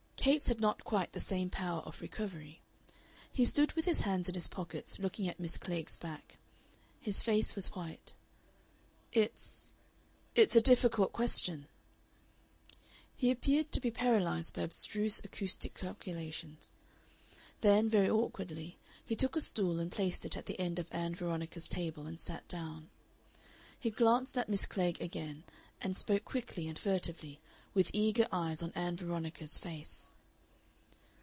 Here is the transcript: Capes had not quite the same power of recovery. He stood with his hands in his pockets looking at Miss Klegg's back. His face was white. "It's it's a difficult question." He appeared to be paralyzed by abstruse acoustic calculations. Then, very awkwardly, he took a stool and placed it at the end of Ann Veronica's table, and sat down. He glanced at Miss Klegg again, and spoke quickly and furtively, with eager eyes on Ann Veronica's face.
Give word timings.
Capes 0.23 0.45
had 0.45 0.61
not 0.61 0.83
quite 0.83 1.13
the 1.13 1.19
same 1.19 1.49
power 1.49 1.81
of 1.81 1.99
recovery. 1.99 2.61
He 3.33 3.43
stood 3.43 3.71
with 3.73 3.85
his 3.85 4.01
hands 4.01 4.29
in 4.29 4.35
his 4.35 4.47
pockets 4.47 4.99
looking 4.99 5.27
at 5.27 5.39
Miss 5.39 5.57
Klegg's 5.57 5.97
back. 5.97 6.37
His 6.99 7.23
face 7.23 7.55
was 7.55 7.73
white. 7.73 8.13
"It's 9.11 9.71
it's 10.35 10.55
a 10.55 10.61
difficult 10.61 11.11
question." 11.11 11.65
He 13.15 13.31
appeared 13.31 13.71
to 13.71 13.79
be 13.81 13.89
paralyzed 13.89 14.53
by 14.55 14.61
abstruse 14.61 15.19
acoustic 15.23 15.73
calculations. 15.73 16.77
Then, 17.61 17.89
very 17.89 18.07
awkwardly, 18.11 18.77
he 19.03 19.15
took 19.15 19.35
a 19.35 19.41
stool 19.41 19.79
and 19.79 19.91
placed 19.91 20.23
it 20.23 20.37
at 20.37 20.45
the 20.45 20.59
end 20.59 20.77
of 20.77 20.93
Ann 20.93 21.15
Veronica's 21.15 21.67
table, 21.67 22.05
and 22.05 22.19
sat 22.19 22.47
down. 22.47 22.91
He 23.79 23.89
glanced 23.89 24.37
at 24.37 24.49
Miss 24.49 24.67
Klegg 24.67 25.01
again, 25.01 25.45
and 25.83 25.97
spoke 25.97 26.25
quickly 26.25 26.67
and 26.67 26.77
furtively, 26.77 27.39
with 27.73 27.89
eager 27.93 28.27
eyes 28.33 28.61
on 28.61 28.71
Ann 28.73 28.97
Veronica's 28.97 29.57
face. 29.57 30.11